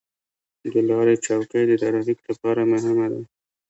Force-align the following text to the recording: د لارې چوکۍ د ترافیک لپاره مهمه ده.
د 0.73 0.75
لارې 0.89 1.15
چوکۍ 1.25 1.63
د 1.67 1.71
ترافیک 1.81 2.19
لپاره 2.29 2.61
مهمه 2.71 3.07
ده. 3.11 3.21